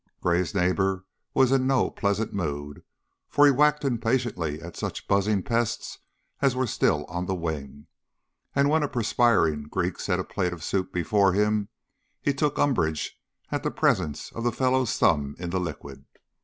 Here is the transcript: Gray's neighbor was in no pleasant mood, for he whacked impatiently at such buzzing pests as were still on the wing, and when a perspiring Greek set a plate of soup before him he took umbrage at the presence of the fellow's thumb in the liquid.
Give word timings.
Gray's 0.19 0.55
neighbor 0.55 1.05
was 1.35 1.51
in 1.51 1.67
no 1.67 1.91
pleasant 1.91 2.33
mood, 2.33 2.81
for 3.29 3.45
he 3.45 3.51
whacked 3.51 3.85
impatiently 3.85 4.59
at 4.59 4.75
such 4.75 5.07
buzzing 5.07 5.43
pests 5.43 5.99
as 6.41 6.55
were 6.55 6.65
still 6.65 7.05
on 7.05 7.27
the 7.27 7.35
wing, 7.35 7.85
and 8.55 8.67
when 8.67 8.81
a 8.81 8.87
perspiring 8.89 9.65
Greek 9.65 9.99
set 9.99 10.19
a 10.19 10.23
plate 10.23 10.53
of 10.53 10.63
soup 10.63 10.91
before 10.91 11.33
him 11.33 11.69
he 12.19 12.33
took 12.33 12.57
umbrage 12.57 13.21
at 13.51 13.61
the 13.61 13.69
presence 13.69 14.31
of 14.31 14.43
the 14.43 14.51
fellow's 14.51 14.97
thumb 14.97 15.35
in 15.37 15.51
the 15.51 15.59
liquid. 15.59 16.03